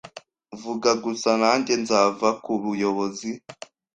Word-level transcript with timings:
vuga 0.61 0.91
gusa 1.03 1.29
nanjye 1.41 1.73
nzava 1.83 2.29
ku 2.43 2.51
buyobozi.” 2.63 3.31